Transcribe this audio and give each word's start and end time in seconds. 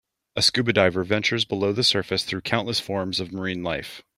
A 0.35 0.41
scuba 0.41 0.73
diver 0.73 1.03
ventures 1.03 1.45
below 1.45 1.73
the 1.73 1.83
surface 1.83 2.23
through 2.23 2.41
countless 2.41 2.79
forms 2.79 3.19
of 3.19 3.31
marine 3.31 3.61
life. 3.61 4.01